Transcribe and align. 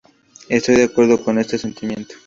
Estoy 0.49 0.77
de 0.77 0.85
acuerdo 0.85 1.23
con 1.23 1.37
este 1.37 1.59
sentimiento. 1.59 2.15